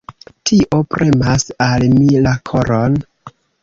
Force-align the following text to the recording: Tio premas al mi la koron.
Tio 0.51 0.79
premas 0.95 1.47
al 1.69 1.87
mi 2.01 2.11
la 2.27 2.37
koron. 2.53 3.03